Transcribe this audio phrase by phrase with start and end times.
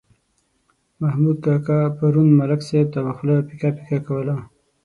[1.01, 4.35] محمود کاکا پرون ملک صاحب ته خوله پیکه پیکه کوله.